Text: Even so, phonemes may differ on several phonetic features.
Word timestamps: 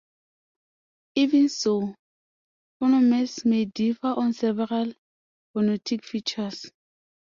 Even 1.13 1.47
so, 1.47 1.93
phonemes 2.81 3.45
may 3.45 3.65
differ 3.65 4.07
on 4.07 4.33
several 4.33 4.93
phonetic 5.53 6.05
features. 6.05 6.71